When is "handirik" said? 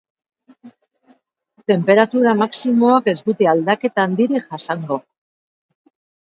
4.07-4.49